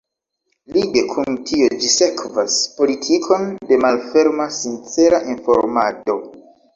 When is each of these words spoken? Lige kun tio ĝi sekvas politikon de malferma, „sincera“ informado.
Lige 0.75 1.01
kun 1.09 1.33
tio 1.49 1.67
ĝi 1.83 1.91
sekvas 1.95 2.55
politikon 2.77 3.45
de 3.73 3.79
malferma, 3.83 4.49
„sincera“ 4.57 5.21
informado. 5.35 6.17